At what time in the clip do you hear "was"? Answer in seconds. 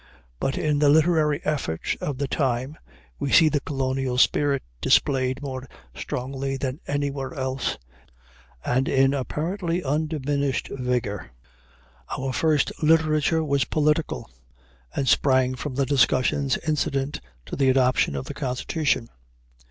13.43-13.65